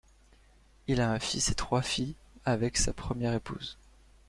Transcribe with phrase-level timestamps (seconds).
[0.87, 3.77] Il a un fils et trois filles avec sa première épouse.